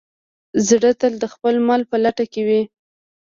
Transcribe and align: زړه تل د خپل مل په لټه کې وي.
زړه 0.67 0.91
تل 0.99 1.13
د 1.19 1.25
خپل 1.33 1.55
مل 1.67 1.81
په 1.91 1.97
لټه 2.03 2.25
کې 2.31 2.41
وي. 2.47 2.61